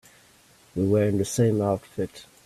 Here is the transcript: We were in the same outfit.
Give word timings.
We 0.75 0.87
were 0.87 1.03
in 1.03 1.19
the 1.19 1.25
same 1.25 1.61
outfit. 1.61 2.25